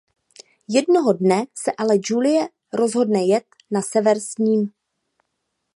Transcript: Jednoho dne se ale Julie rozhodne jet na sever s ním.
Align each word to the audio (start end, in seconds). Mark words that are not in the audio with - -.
Jednoho 0.67 1.13
dne 1.13 1.45
se 1.63 1.71
ale 1.77 1.93
Julie 2.09 2.49
rozhodne 2.73 3.23
jet 3.25 3.45
na 3.71 3.81
sever 3.81 4.19
s 4.19 4.37
ním. 4.37 4.69